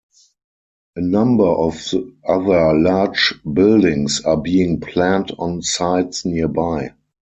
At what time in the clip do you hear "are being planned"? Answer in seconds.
4.21-5.31